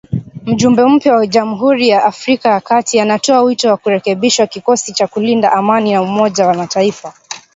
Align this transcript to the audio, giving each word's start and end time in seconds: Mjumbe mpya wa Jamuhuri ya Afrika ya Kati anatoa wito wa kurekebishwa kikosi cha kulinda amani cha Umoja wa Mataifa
Mjumbe 0.45 0.85
mpya 0.85 1.13
wa 1.15 1.27
Jamuhuri 1.27 1.87
ya 1.89 2.03
Afrika 2.03 2.49
ya 2.51 2.59
Kati 2.61 2.99
anatoa 2.99 3.41
wito 3.41 3.69
wa 3.69 3.77
kurekebishwa 3.77 4.47
kikosi 4.47 4.93
cha 4.93 5.07
kulinda 5.07 5.51
amani 5.51 5.91
cha 5.91 6.01
Umoja 6.01 6.47
wa 6.47 6.53
Mataifa 6.53 7.13